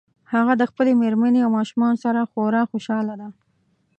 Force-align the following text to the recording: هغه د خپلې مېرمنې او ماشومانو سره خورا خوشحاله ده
هغه 0.33 0.53
د 0.57 0.63
خپلې 0.71 0.91
مېرمنې 1.01 1.39
او 1.45 1.51
ماشومانو 1.57 2.01
سره 2.05 2.29
خورا 2.31 2.61
خوشحاله 2.71 3.13
ده 3.21 3.27